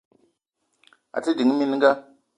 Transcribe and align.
A 1.15 1.17
te 1.23 1.31
ding 1.37 1.51
mininga. 1.57 1.91